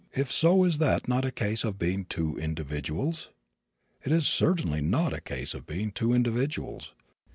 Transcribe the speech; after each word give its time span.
If 0.15 0.31
so 0.31 0.63
is 0.63 0.79
that 0.79 1.07
not 1.07 1.25
a 1.25 1.31
case 1.31 1.63
of 1.63 1.77
being 1.77 2.05
two 2.05 2.35
individuals?" 2.35 3.29
It 4.03 4.11
is 4.11 4.25
certainly 4.25 4.81
not 4.81 5.13
a 5.13 5.21
case 5.21 5.53
of 5.53 5.67
being 5.67 5.91
two 5.91 6.11
individuals. 6.11 6.93